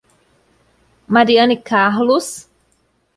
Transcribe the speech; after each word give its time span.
Mariana 1.07 1.53
e 1.53 1.57
Carlos 1.57 2.49